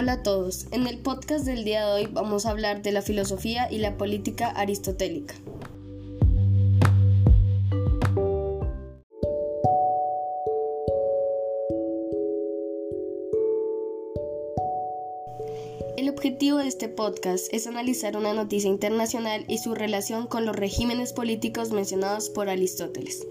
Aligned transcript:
Hola 0.00 0.12
a 0.12 0.22
todos, 0.22 0.68
en 0.70 0.86
el 0.86 0.98
podcast 0.98 1.44
del 1.44 1.64
día 1.64 1.84
de 1.84 1.92
hoy 1.92 2.08
vamos 2.12 2.46
a 2.46 2.50
hablar 2.50 2.82
de 2.82 2.92
la 2.92 3.02
filosofía 3.02 3.68
y 3.68 3.78
la 3.78 3.96
política 3.96 4.48
aristotélica. 4.48 5.34
El 15.96 16.08
objetivo 16.08 16.58
de 16.58 16.68
este 16.68 16.88
podcast 16.88 17.52
es 17.52 17.66
analizar 17.66 18.16
una 18.16 18.32
noticia 18.34 18.70
internacional 18.70 19.44
y 19.48 19.58
su 19.58 19.74
relación 19.74 20.28
con 20.28 20.46
los 20.46 20.54
regímenes 20.54 21.12
políticos 21.12 21.72
mencionados 21.72 22.30
por 22.30 22.48
Aristóteles. 22.48 23.26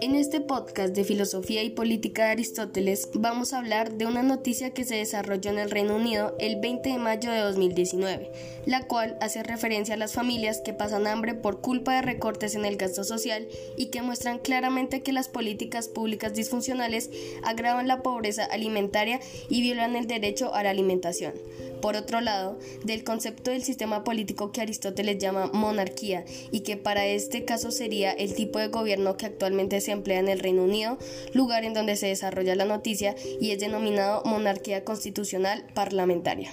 En 0.00 0.14
este 0.14 0.40
podcast 0.40 0.94
de 0.94 1.02
filosofía 1.02 1.64
y 1.64 1.70
política 1.70 2.26
de 2.26 2.30
Aristóteles 2.30 3.08
vamos 3.14 3.52
a 3.52 3.58
hablar 3.58 3.94
de 3.94 4.06
una 4.06 4.22
noticia 4.22 4.70
que 4.70 4.84
se 4.84 4.94
desarrolló 4.94 5.50
en 5.50 5.58
el 5.58 5.72
Reino 5.72 5.96
Unido 5.96 6.36
el 6.38 6.60
20 6.60 6.90
de 6.90 6.98
mayo 6.98 7.32
de 7.32 7.40
2019, 7.40 8.30
la 8.64 8.86
cual 8.86 9.18
hace 9.20 9.42
referencia 9.42 9.94
a 9.94 9.98
las 9.98 10.12
familias 10.12 10.60
que 10.64 10.72
pasan 10.72 11.08
hambre 11.08 11.34
por 11.34 11.60
culpa 11.60 11.94
de 11.94 12.02
recortes 12.02 12.54
en 12.54 12.64
el 12.64 12.76
gasto 12.76 13.02
social 13.02 13.48
y 13.76 13.86
que 13.86 14.02
muestran 14.02 14.38
claramente 14.38 15.02
que 15.02 15.12
las 15.12 15.28
políticas 15.28 15.88
públicas 15.88 16.32
disfuncionales 16.32 17.10
agravan 17.42 17.88
la 17.88 18.00
pobreza 18.00 18.44
alimentaria 18.44 19.18
y 19.48 19.62
violan 19.62 19.96
el 19.96 20.06
derecho 20.06 20.54
a 20.54 20.62
la 20.62 20.70
alimentación. 20.70 21.32
Por 21.80 21.96
otro 21.96 22.20
lado, 22.20 22.58
del 22.84 23.04
concepto 23.04 23.50
del 23.50 23.62
sistema 23.62 24.04
político 24.04 24.52
que 24.52 24.60
Aristóteles 24.60 25.18
llama 25.18 25.50
monarquía 25.52 26.24
y 26.50 26.60
que 26.60 26.76
para 26.76 27.06
este 27.06 27.44
caso 27.44 27.70
sería 27.70 28.12
el 28.12 28.34
tipo 28.34 28.58
de 28.58 28.68
gobierno 28.68 29.16
que 29.16 29.26
actualmente 29.26 29.80
se 29.80 29.92
emplea 29.92 30.20
en 30.20 30.28
el 30.28 30.40
Reino 30.40 30.64
Unido, 30.64 30.98
lugar 31.32 31.64
en 31.64 31.74
donde 31.74 31.96
se 31.96 32.06
desarrolla 32.06 32.54
la 32.54 32.64
noticia 32.64 33.14
y 33.40 33.50
es 33.50 33.60
denominado 33.60 34.22
monarquía 34.24 34.84
constitucional 34.84 35.64
parlamentaria. 35.74 36.52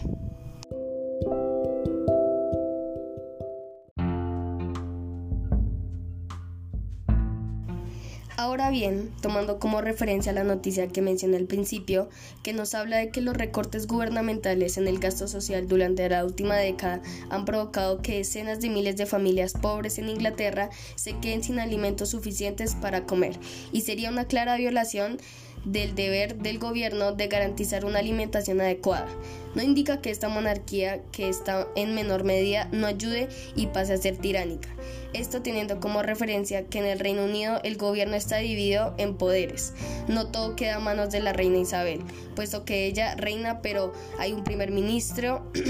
Ahora 8.38 8.70
bien, 8.70 9.12
tomando 9.22 9.60
como 9.60 9.80
referencia 9.80 10.34
la 10.34 10.44
noticia 10.44 10.90
que 10.90 11.02
mencioné 11.02 11.38
al 11.38 11.46
principio, 11.46 12.10
que 12.44 12.52
nos 12.52 12.76
habla 12.76 12.98
de 12.98 13.10
que 13.10 13.22
los 13.22 13.38
recortes 13.38 13.88
gubernamentales 13.88 14.78
en 14.78 14.90
el 14.90 15.00
gasto 15.00 15.30
social 15.30 15.70
durante 15.70 16.10
la 16.10 16.26
última 16.26 16.58
década 16.58 17.02
han 17.30 17.46
provocado 17.46 18.02
que 18.02 18.18
decenas 18.18 18.60
de 18.60 18.70
miles 18.70 18.98
de 18.98 19.06
familias 19.06 19.54
pobres 19.54 20.00
en 20.00 20.10
Inglaterra 20.10 20.70
se 20.96 21.18
queden 21.20 21.44
sin 21.44 21.60
alimentos 21.60 22.10
suficientes 22.10 22.76
para 22.76 23.06
comer, 23.06 23.40
y 23.72 23.82
sería 23.82 24.10
una 24.10 24.26
clara 24.26 24.58
violación 24.58 25.18
del 25.66 25.96
deber 25.96 26.38
del 26.38 26.60
gobierno 26.60 27.12
de 27.12 27.28
garantizar 27.28 27.86
una 27.86 28.00
alimentación 28.00 28.62
adecuada. 28.62 29.08
No 29.56 29.62
indica 29.62 30.02
que 30.02 30.12
esta 30.12 30.28
monarquía, 30.28 31.02
que 31.12 31.30
está 31.30 31.68
en 31.76 31.96
menor 31.96 32.24
medida, 32.24 32.68
no 32.72 32.88
ayude 32.88 33.30
y 33.56 33.68
pase 33.68 33.94
a 33.94 33.98
ser 33.98 34.18
tiránica. 34.18 34.70
Esto 35.14 35.42
teniendo 35.42 35.80
como 35.80 36.04
referencia 36.04 36.66
que 36.66 36.80
en 36.80 36.86
el 36.86 37.00
Reino 37.00 37.24
Unido 37.24 37.62
el 37.64 37.78
gobierno 37.78 38.16
está 38.16 38.38
dividido 38.38 38.94
en 38.98 39.16
poderes. 39.16 39.74
No 40.10 40.28
todo 40.28 40.56
queda 40.56 40.76
a 40.76 40.80
manos 40.80 41.10
de 41.10 41.22
la 41.22 41.32
reina 41.32 41.58
Isabel, 41.58 42.02
puesto 42.36 42.66
que 42.66 42.86
ella 42.86 43.16
reina, 43.16 43.62
pero 43.62 43.94
hay 44.20 44.34
un 44.34 44.44
primer 44.44 44.72
ministro. 44.72 45.50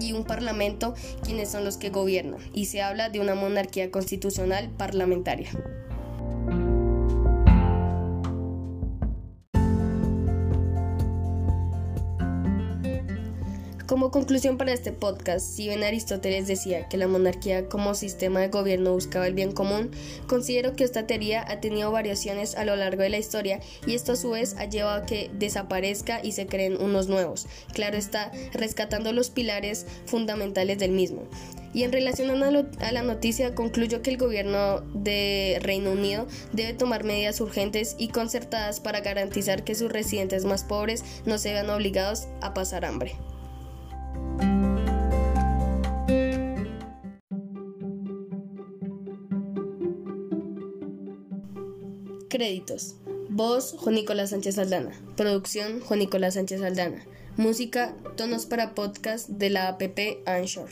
y 0.00 0.12
un 0.12 0.22
parlamento 0.22 0.94
quienes 1.24 1.50
son 1.50 1.64
los 1.64 1.76
que 1.76 1.90
gobiernan, 1.90 2.40
y 2.52 2.66
se 2.66 2.82
habla 2.82 3.08
de 3.08 3.18
una 3.18 3.34
monarquía 3.34 3.90
constitucional 3.90 4.70
parlamentaria. 4.76 5.50
Como 13.88 14.10
conclusión 14.10 14.58
para 14.58 14.74
este 14.74 14.92
podcast, 14.92 15.40
si 15.40 15.66
bien 15.66 15.82
Aristóteles 15.82 16.46
decía 16.46 16.90
que 16.90 16.98
la 16.98 17.08
monarquía 17.08 17.70
como 17.70 17.94
sistema 17.94 18.40
de 18.40 18.48
gobierno 18.48 18.92
buscaba 18.92 19.26
el 19.26 19.32
bien 19.32 19.52
común, 19.52 19.92
considero 20.26 20.76
que 20.76 20.84
esta 20.84 21.06
teoría 21.06 21.42
ha 21.48 21.60
tenido 21.60 21.90
variaciones 21.90 22.54
a 22.54 22.66
lo 22.66 22.76
largo 22.76 23.02
de 23.02 23.08
la 23.08 23.16
historia 23.16 23.60
y 23.86 23.94
esto 23.94 24.12
a 24.12 24.16
su 24.16 24.28
vez 24.28 24.56
ha 24.58 24.66
llevado 24.66 25.04
a 25.04 25.06
que 25.06 25.30
desaparezca 25.38 26.20
y 26.22 26.32
se 26.32 26.46
creen 26.46 26.76
unos 26.78 27.08
nuevos. 27.08 27.46
Claro 27.72 27.96
está, 27.96 28.30
rescatando 28.52 29.14
los 29.14 29.30
pilares 29.30 29.86
fundamentales 30.04 30.78
del 30.78 30.90
mismo. 30.90 31.22
Y 31.72 31.84
en 31.84 31.92
relación 31.92 32.30
a 32.30 32.92
la 32.92 33.02
noticia, 33.02 33.54
concluyo 33.54 34.02
que 34.02 34.10
el 34.10 34.18
gobierno 34.18 34.82
de 34.92 35.60
Reino 35.62 35.92
Unido 35.92 36.26
debe 36.52 36.74
tomar 36.74 37.04
medidas 37.04 37.40
urgentes 37.40 37.96
y 37.98 38.08
concertadas 38.08 38.80
para 38.80 39.00
garantizar 39.00 39.64
que 39.64 39.74
sus 39.74 39.90
residentes 39.90 40.44
más 40.44 40.62
pobres 40.62 41.04
no 41.24 41.38
se 41.38 41.54
vean 41.54 41.70
obligados 41.70 42.28
a 42.42 42.52
pasar 42.52 42.84
hambre. 42.84 43.14
Créditos. 52.28 52.96
Voz 53.30 53.74
Juan 53.78 53.94
Nicolás 53.94 54.30
Sánchez 54.30 54.58
Aldana. 54.58 54.92
Producción 55.16 55.80
Juan 55.80 56.00
Nicolás 56.00 56.34
Sánchez 56.34 56.62
Aldana. 56.62 57.04
Música 57.36 57.94
Tonos 58.16 58.46
para 58.46 58.74
Podcast 58.74 59.28
de 59.28 59.50
la 59.50 59.68
app 59.68 59.98
Anchor. 60.26 60.68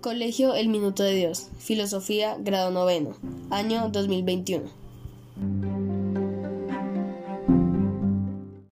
Colegio 0.00 0.54
El 0.54 0.68
Minuto 0.68 1.04
de 1.04 1.14
Dios. 1.14 1.48
Filosofía, 1.58 2.36
grado 2.38 2.70
noveno. 2.70 3.16
Año 3.50 3.88
2021. 3.90 5.91